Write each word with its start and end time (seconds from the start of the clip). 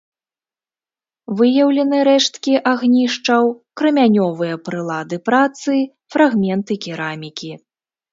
Выяўлены 1.41 1.97
рэшткі 2.07 2.53
агнішчаў, 2.71 3.43
крамянёвыя 3.81 4.55
прылады 4.69 5.17
працы, 5.29 5.77
фрагменты 6.17 6.73
керамікі. 6.87 7.51